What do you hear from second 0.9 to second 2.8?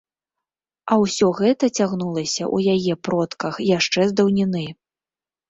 А ўсё гэта цягнулася ў